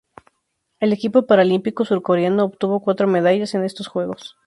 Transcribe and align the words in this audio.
El 0.79 0.93
equipo 0.93 1.27
paralímpico 1.27 1.85
surcoreano 1.85 2.43
obtuvo 2.43 2.79
cuatro 2.81 3.07
medallas 3.07 3.53
en 3.53 3.63
estos 3.65 3.85
Juegos. 3.87 4.35